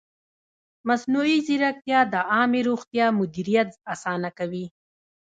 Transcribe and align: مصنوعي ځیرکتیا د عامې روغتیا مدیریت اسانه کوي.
مصنوعي 0.87 1.37
ځیرکتیا 1.47 1.99
د 2.13 2.15
عامې 2.31 2.61
روغتیا 2.69 3.05
مدیریت 3.19 3.69
اسانه 3.93 4.29
کوي. 4.37 4.65